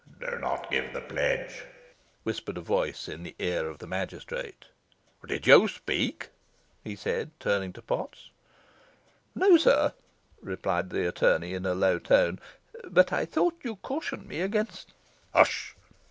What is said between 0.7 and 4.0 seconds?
give the pledge," whispered a voice in the ear of the